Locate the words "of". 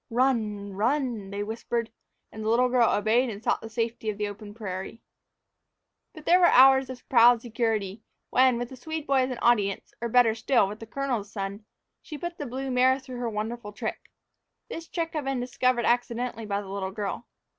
4.09-4.17, 6.89-7.07